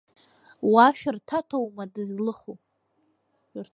[0.71, 2.55] Уа, шәырҭаҭоума дызлыху?